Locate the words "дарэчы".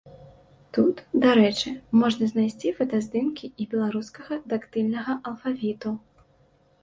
1.23-1.73